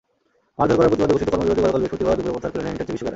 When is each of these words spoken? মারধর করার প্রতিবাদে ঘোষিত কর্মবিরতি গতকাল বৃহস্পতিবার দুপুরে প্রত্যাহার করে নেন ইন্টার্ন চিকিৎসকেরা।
মারধর 0.57 0.77
করার 0.77 0.91
প্রতিবাদে 0.91 1.13
ঘোষিত 1.15 1.27
কর্মবিরতি 1.31 1.61
গতকাল 1.61 1.79
বৃহস্পতিবার 1.81 2.15
দুপুরে 2.17 2.33
প্রত্যাহার 2.33 2.53
করে 2.55 2.63
নেন 2.65 2.71
ইন্টার্ন 2.73 2.87
চিকিৎসকেরা। 2.87 3.09